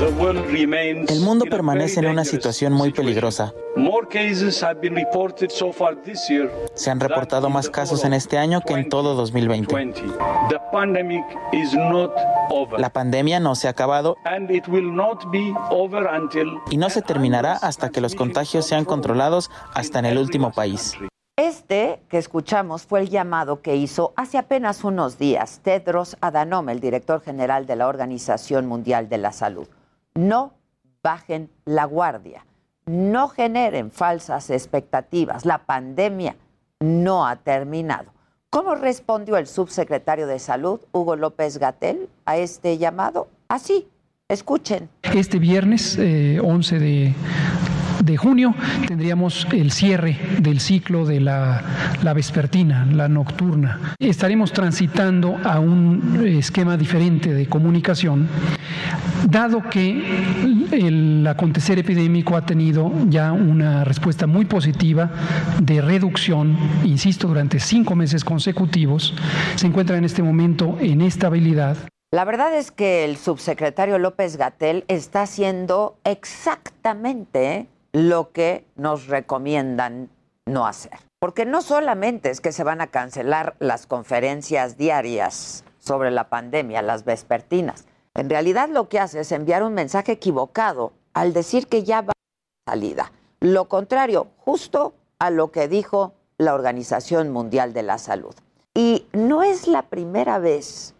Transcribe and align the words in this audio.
El 0.00 1.20
mundo 1.22 1.44
permanece 1.50 1.98
en 1.98 2.06
una 2.06 2.24
situación 2.24 2.72
muy 2.72 2.92
peligrosa. 2.92 3.52
Se 6.74 6.90
han 6.90 7.00
reportado 7.00 7.50
más 7.50 7.68
casos 7.68 8.04
en 8.04 8.12
este 8.12 8.38
año 8.38 8.60
que 8.60 8.74
en 8.74 8.88
todo 8.88 9.16
2020. 9.16 9.74
La 12.78 12.90
pandemia 12.92 13.40
no 13.40 13.54
se 13.56 13.66
ha 13.66 13.70
acabado 13.70 14.16
y 16.70 16.76
no 16.76 16.90
se 16.90 17.02
terminará 17.02 17.54
hasta 17.54 17.90
que 17.90 18.00
los 18.00 18.14
contagios 18.14 18.66
sean 18.66 18.84
controlados 18.84 19.50
hasta 19.74 19.98
en 19.98 20.06
el 20.06 20.18
último 20.18 20.52
país. 20.52 20.94
Este 21.36 22.00
que 22.08 22.18
escuchamos 22.18 22.82
fue 22.82 23.00
el 23.00 23.10
llamado 23.10 23.62
que 23.62 23.74
hizo 23.74 24.12
hace 24.14 24.38
apenas 24.38 24.84
unos 24.84 25.18
días 25.18 25.58
Tedros 25.64 26.16
Adhanom, 26.20 26.68
el 26.68 26.78
director 26.78 27.20
general 27.20 27.66
de 27.66 27.74
la 27.74 27.88
Organización 27.88 28.66
Mundial 28.66 29.08
de 29.08 29.18
la 29.18 29.32
Salud. 29.32 29.68
No 30.18 30.54
bajen 31.00 31.48
la 31.64 31.84
guardia, 31.84 32.44
no 32.86 33.28
generen 33.28 33.92
falsas 33.92 34.50
expectativas. 34.50 35.46
La 35.46 35.58
pandemia 35.58 36.34
no 36.80 37.24
ha 37.24 37.36
terminado. 37.36 38.12
¿Cómo 38.50 38.74
respondió 38.74 39.36
el 39.36 39.46
subsecretario 39.46 40.26
de 40.26 40.40
Salud, 40.40 40.80
Hugo 40.90 41.14
López 41.14 41.58
Gatel, 41.58 42.08
a 42.24 42.36
este 42.36 42.78
llamado? 42.78 43.28
Así, 43.46 43.86
escuchen. 44.26 44.88
Este 45.04 45.38
viernes 45.38 45.96
11 45.96 46.78
de, 46.80 47.14
de 48.08 48.16
junio 48.16 48.54
tendríamos 48.86 49.46
el 49.52 49.70
cierre 49.70 50.18
del 50.40 50.60
ciclo 50.60 51.04
de 51.04 51.20
la, 51.20 51.62
la, 52.02 52.14
vespertina, 52.14 52.86
la 52.86 53.06
nocturna. 53.06 53.94
Estaremos 53.98 54.52
transitando 54.52 55.36
a 55.44 55.60
un 55.60 56.24
esquema 56.26 56.76
diferente 56.76 57.34
de 57.34 57.46
comunicación, 57.46 58.26
dado 59.28 59.62
que 59.68 60.02
el 60.72 61.26
acontecer 61.26 61.78
epidémico 61.78 62.34
ha 62.34 62.46
tenido 62.46 62.90
ya 63.08 63.32
una 63.32 63.84
respuesta 63.84 64.26
muy 64.26 64.46
positiva 64.46 65.10
de 65.60 65.82
reducción, 65.82 66.56
insisto, 66.84 67.28
durante 67.28 67.60
cinco 67.60 67.94
meses 67.94 68.24
consecutivos, 68.24 69.14
se 69.56 69.66
encuentra 69.66 69.98
en 69.98 70.04
este 70.04 70.22
momento 70.22 70.78
en 70.80 71.02
estabilidad. 71.02 71.76
La 72.10 72.24
verdad 72.24 72.54
es 72.54 72.70
que 72.70 73.04
el 73.04 73.18
subsecretario 73.18 73.98
López 73.98 74.38
Gatel 74.38 74.84
está 74.88 75.22
haciendo 75.22 75.98
exactamente 76.04 77.66
lo 77.98 78.30
que 78.30 78.64
nos 78.76 79.08
recomiendan 79.08 80.08
no 80.46 80.66
hacer. 80.66 80.98
Porque 81.18 81.44
no 81.44 81.62
solamente 81.62 82.30
es 82.30 82.40
que 82.40 82.52
se 82.52 82.62
van 82.62 82.80
a 82.80 82.86
cancelar 82.86 83.56
las 83.58 83.88
conferencias 83.88 84.76
diarias 84.76 85.64
sobre 85.80 86.12
la 86.12 86.28
pandemia, 86.28 86.80
las 86.80 87.04
vespertinas. 87.04 87.86
En 88.14 88.30
realidad 88.30 88.68
lo 88.68 88.88
que 88.88 89.00
hace 89.00 89.20
es 89.20 89.32
enviar 89.32 89.64
un 89.64 89.74
mensaje 89.74 90.12
equivocado 90.12 90.92
al 91.12 91.32
decir 91.32 91.66
que 91.66 91.82
ya 91.82 92.02
va 92.02 92.12
a 92.12 92.70
salida. 92.70 93.10
Lo 93.40 93.68
contrario, 93.68 94.28
justo 94.38 94.94
a 95.18 95.30
lo 95.30 95.50
que 95.50 95.66
dijo 95.66 96.14
la 96.36 96.54
Organización 96.54 97.30
Mundial 97.30 97.72
de 97.72 97.82
la 97.82 97.98
Salud. 97.98 98.34
Y 98.74 99.08
no 99.12 99.42
es 99.42 99.66
la 99.66 99.82
primera 99.82 100.38
vez 100.38 100.94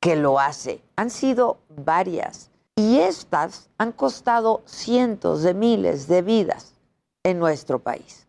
que 0.00 0.16
lo 0.16 0.40
hace, 0.40 0.82
han 0.96 1.10
sido 1.10 1.58
varias. 1.68 2.49
Y 2.80 2.98
estas 2.98 3.68
han 3.76 3.92
costado 3.92 4.62
cientos 4.64 5.42
de 5.42 5.52
miles 5.52 6.08
de 6.08 6.22
vidas 6.22 6.72
en 7.22 7.38
nuestro 7.38 7.80
país. 7.80 8.26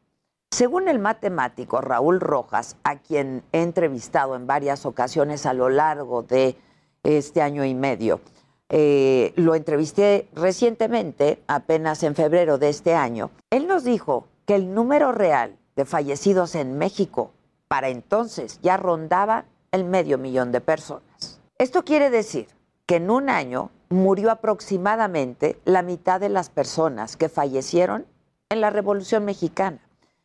Según 0.51 0.89
el 0.89 0.99
matemático 0.99 1.79
Raúl 1.79 2.19
Rojas, 2.19 2.75
a 2.83 2.97
quien 2.97 3.43
he 3.53 3.61
entrevistado 3.61 4.35
en 4.35 4.47
varias 4.47 4.85
ocasiones 4.85 5.45
a 5.45 5.53
lo 5.53 5.69
largo 5.69 6.23
de 6.23 6.57
este 7.03 7.41
año 7.41 7.63
y 7.63 7.73
medio, 7.73 8.19
eh, 8.67 9.31
lo 9.37 9.55
entrevisté 9.55 10.27
recientemente, 10.33 11.41
apenas 11.47 12.03
en 12.03 12.13
febrero 12.13 12.57
de 12.57 12.67
este 12.67 12.93
año, 12.93 13.31
él 13.51 13.67
nos 13.67 13.85
dijo 13.85 14.27
que 14.45 14.55
el 14.55 14.73
número 14.73 15.13
real 15.13 15.57
de 15.77 15.85
fallecidos 15.85 16.55
en 16.55 16.77
México 16.77 17.31
para 17.69 17.87
entonces 17.87 18.59
ya 18.61 18.75
rondaba 18.75 19.45
el 19.71 19.85
medio 19.85 20.17
millón 20.17 20.51
de 20.51 20.59
personas. 20.59 21.39
Esto 21.57 21.85
quiere 21.85 22.09
decir 22.09 22.47
que 22.85 22.97
en 22.97 23.09
un 23.09 23.29
año 23.29 23.71
murió 23.89 24.31
aproximadamente 24.31 25.59
la 25.65 25.81
mitad 25.81 26.19
de 26.19 26.29
las 26.29 26.49
personas 26.49 27.17
que 27.17 27.29
fallecieron 27.29 28.05
en 28.49 28.61
la 28.61 28.69
Revolución 28.69 29.25
Mexicana, 29.25 29.79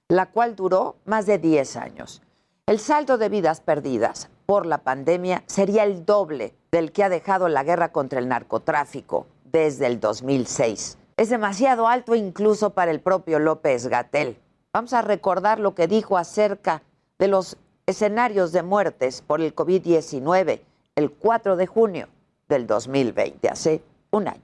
la 0.09 0.27
cual 0.27 0.57
duró 0.57 0.97
más 1.05 1.27
de 1.27 1.39
10 1.39 1.77
años. 1.77 2.23
El 2.67 2.79
saldo 2.79 3.19
de 3.19 3.29
vidas 3.29 3.61
perdidas 3.61 4.29
por 4.47 4.67
la 4.67 4.79
pandemia 4.79 5.43
sería 5.47 5.85
el 5.85 6.05
doble 6.05 6.55
del 6.73 6.93
que 6.93 7.05
ha 7.05 7.09
dejado 7.09 7.49
la 7.49 7.65
guerra 7.65 7.93
contra 7.93 8.19
el 8.19 8.29
narcotráfico 8.29 9.27
desde 9.45 9.87
el 9.87 10.01
2006. 10.01 10.99
Es 11.17 11.31
demasiado 11.31 11.89
alto 11.89 12.15
incluso 12.15 12.71
para 12.71 12.91
el 12.91 13.01
propio 13.01 13.39
López 13.39 13.87
Gatel. 13.87 14.39
Vamos 14.73 14.93
a 14.93 15.03
recordar 15.03 15.59
lo 15.59 15.75
que 15.75 15.87
dijo 15.87 16.19
acerca 16.19 16.83
de 17.19 17.29
los 17.29 17.57
escenarios 17.87 18.53
de 18.53 18.63
muertes 18.63 19.23
por 19.23 19.41
el 19.41 19.55
COVID-19 19.55 20.61
el 20.97 21.11
4 21.13 21.57
de 21.57 21.67
junio 21.67 22.09
del 22.49 22.67
2020, 22.67 23.49
hace 23.49 23.83
un 24.11 24.29
año. 24.29 24.43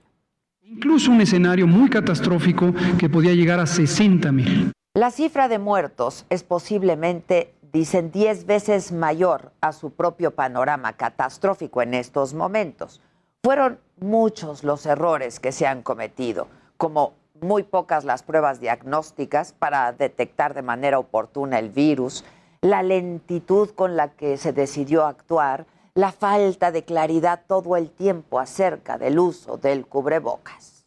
Incluso 0.63 1.11
un 1.11 1.21
escenario 1.21 1.67
muy 1.67 1.91
catastrófico 1.91 2.73
que 2.99 3.09
podía 3.09 3.35
llegar 3.35 3.61
a 3.61 3.67
60 3.67 4.33
mil. 4.33 4.73
La 4.95 5.11
cifra 5.11 5.49
de 5.49 5.59
muertos 5.59 6.27
es 6.31 6.43
posiblemente, 6.43 7.55
dicen, 7.73 8.11
10 8.11 8.47
veces 8.47 8.93
mayor 8.93 9.53
a 9.61 9.73
su 9.73 9.91
propio 9.91 10.33
panorama 10.33 10.95
catastrófico 10.95 11.83
en 11.83 11.95
estos 11.95 12.35
momentos. 12.35 13.01
Fueron 13.43 13.79
muchos 13.99 14.65
los 14.65 14.87
errores 14.87 15.41
que 15.41 15.53
se 15.53 15.67
han 15.67 15.83
cometido, 15.83 16.49
como 16.77 17.15
muy 17.41 17.63
pocas 17.63 18.05
las 18.05 18.23
pruebas 18.23 18.61
diagnósticas 18.61 19.53
para 19.53 19.93
detectar 19.93 20.55
de 20.55 20.63
manera 20.63 20.99
oportuna 20.99 21.59
el 21.59 21.71
virus, 21.71 22.25
la 22.61 22.83
lentitud 22.83 23.71
con 23.71 23.97
la 23.97 24.09
que 24.13 24.37
se 24.37 24.53
decidió 24.53 25.05
actuar, 25.05 25.67
la 25.95 26.11
falta 26.11 26.73
de 26.73 26.85
claridad 26.85 27.43
todo 27.47 27.77
el 27.77 27.91
tiempo 27.91 28.41
acerca 28.41 28.97
del 28.97 29.19
uso 29.19 29.59
del 29.59 29.87
cubrebocas. 29.87 30.87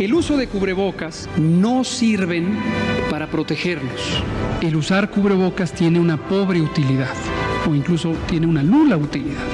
El 0.00 0.14
uso 0.14 0.36
de 0.36 0.48
cubrebocas 0.48 1.28
no 1.38 1.84
sirven 1.84 2.58
para 3.08 3.28
protegernos. 3.28 4.24
El 4.60 4.74
usar 4.74 5.10
cubrebocas 5.10 5.72
tiene 5.72 6.00
una 6.00 6.16
pobre 6.28 6.60
utilidad 6.60 7.14
o 7.68 7.74
incluso 7.74 8.12
tiene 8.26 8.48
una 8.48 8.64
nula 8.64 8.96
utilidad. 8.96 9.44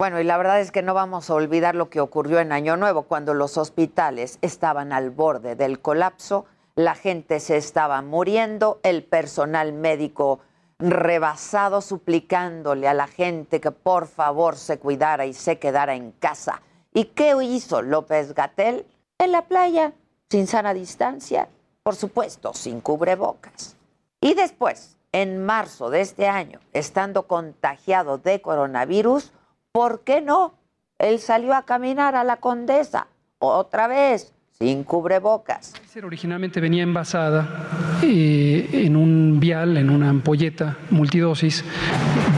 Bueno, 0.00 0.20
y 0.20 0.24
la 0.24 0.36
verdad 0.36 0.60
es 0.60 0.72
que 0.72 0.82
no 0.82 0.94
vamos 0.94 1.30
a 1.30 1.34
olvidar 1.34 1.76
lo 1.76 1.88
que 1.88 2.00
ocurrió 2.00 2.40
en 2.40 2.50
Año 2.50 2.76
Nuevo, 2.76 3.02
cuando 3.02 3.34
los 3.34 3.56
hospitales 3.56 4.38
estaban 4.42 4.92
al 4.92 5.10
borde 5.10 5.54
del 5.54 5.78
colapso, 5.78 6.46
la 6.74 6.96
gente 6.96 7.38
se 7.38 7.56
estaba 7.56 8.02
muriendo, 8.02 8.80
el 8.82 9.04
personal 9.04 9.72
médico 9.72 10.40
rebasado 10.90 11.80
suplicándole 11.80 12.88
a 12.88 12.94
la 12.94 13.06
gente 13.06 13.60
que 13.60 13.70
por 13.70 14.06
favor 14.06 14.56
se 14.56 14.78
cuidara 14.78 15.26
y 15.26 15.32
se 15.32 15.58
quedara 15.58 15.94
en 15.94 16.12
casa. 16.12 16.62
¿Y 16.92 17.06
qué 17.06 17.34
hizo 17.42 17.82
López 17.82 18.34
Gatel? 18.34 18.86
En 19.18 19.32
la 19.32 19.42
playa, 19.42 19.92
sin 20.28 20.46
sana 20.46 20.74
distancia, 20.74 21.48
por 21.82 21.94
supuesto, 21.94 22.52
sin 22.54 22.80
cubrebocas. 22.80 23.76
Y 24.20 24.34
después, 24.34 24.98
en 25.12 25.44
marzo 25.44 25.90
de 25.90 26.00
este 26.00 26.28
año, 26.28 26.60
estando 26.72 27.26
contagiado 27.26 28.18
de 28.18 28.40
coronavirus, 28.40 29.32
¿por 29.72 30.00
qué 30.00 30.20
no? 30.20 30.54
Él 30.98 31.18
salió 31.18 31.54
a 31.54 31.64
caminar 31.64 32.14
a 32.14 32.24
la 32.24 32.36
condesa, 32.36 33.08
otra 33.38 33.88
vez, 33.88 34.32
sin 34.52 34.84
cubrebocas. 34.84 35.74
Originalmente 36.02 36.60
venía 36.60 36.82
envasada 36.82 38.00
eh, 38.02 38.68
en 38.72 38.96
un 38.96 39.21
vial, 39.42 39.76
en 39.76 39.90
una 39.90 40.08
ampolleta 40.08 40.78
multidosis. 40.90 41.64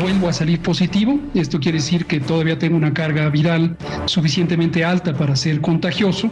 Vuelvo 0.01 0.27
a 0.29 0.33
salir 0.33 0.61
positivo. 0.61 1.21
Esto 1.35 1.61
quiere 1.61 1.79
decir 1.79 2.07
que 2.07 2.19
todavía 2.19 2.59
tengo 2.59 2.77
una 2.77 2.95
carga 2.95 3.29
viral 3.29 3.77
suficientemente 4.07 4.85
alta 4.85 5.13
para 5.13 5.37
ser 5.37 5.61
contagioso 5.61 6.31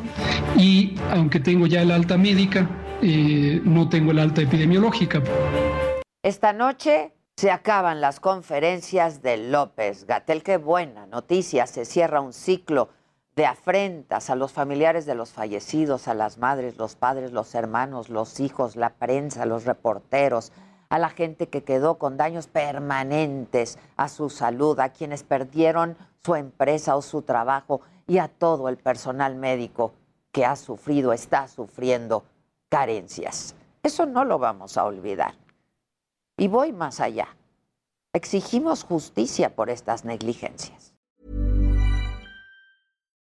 y 0.57 0.95
aunque 1.11 1.41
tengo 1.41 1.67
ya 1.67 1.83
el 1.83 1.91
alta 1.91 2.17
médica, 2.17 2.69
eh, 3.03 3.61
no 3.65 3.89
tengo 3.91 4.13
el 4.13 4.19
alta 4.19 4.41
epidemiológica. 4.41 5.23
Esta 6.23 6.55
noche 6.55 7.13
se 7.37 7.51
acaban 7.51 8.01
las 8.01 8.19
conferencias 8.19 9.23
de 9.23 9.37
López 9.37 10.07
Gatel. 10.07 10.43
Qué 10.43 10.57
buena 10.57 11.07
noticia. 11.07 11.67
Se 11.67 11.85
cierra 11.85 12.23
un 12.23 12.33
ciclo 12.33 12.89
de 13.35 13.47
afrentas 13.47 14.29
a 14.29 14.35
los 14.35 14.53
familiares 14.53 15.07
de 15.07 15.15
los 15.15 15.31
fallecidos, 15.31 16.07
a 16.07 16.15
las 16.15 16.39
madres, 16.39 16.77
los 16.77 16.97
padres, 16.97 17.33
los 17.33 17.55
hermanos, 17.55 18.11
los 18.11 18.41
hijos, 18.41 18.77
la 18.77 18.91
prensa, 18.91 19.47
los 19.47 19.65
reporteros, 19.65 20.53
a 20.91 20.99
la 20.99 21.09
gente 21.09 21.49
que 21.49 21.65
quedó 21.65 21.97
con 21.97 22.19
daños 22.19 22.47
permanentes 22.47 23.79
a 23.97 24.09
su 24.09 24.29
salud, 24.29 24.79
a 24.79 24.91
quienes 24.91 25.23
perdieron 25.23 25.97
su 26.23 26.35
empresa 26.35 26.97
o 26.97 27.03
su 27.03 27.23
trabajo 27.23 27.81
y 28.07 28.19
a 28.19 28.29
todo 28.29 28.69
el 28.69 28.77
personal 28.77 29.35
médico 29.35 29.95
que 30.33 30.45
ha 30.45 30.55
sufrido, 30.57 31.15
está 31.15 31.49
sufriendo 31.49 32.25
carencias. 32.69 33.55
Eso 33.83 34.05
no 34.05 34.25
lo 34.25 34.39
vamos 34.39 34.77
a 34.77 34.85
olvidar. 34.85 35.35
Y 36.37 36.49
voy 36.49 36.73
más 36.73 37.01
allá. 37.01 37.29
Exigimos 38.13 38.85
justicia 38.85 39.55
por 39.55 39.71
estas 39.71 40.05
negligencias. 40.05 40.92